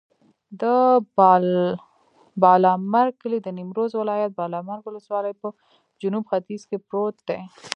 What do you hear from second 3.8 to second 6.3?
ولایت، بالامرګ ولسوالي په جنوب